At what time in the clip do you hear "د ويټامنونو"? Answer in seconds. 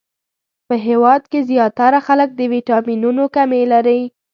2.35-3.23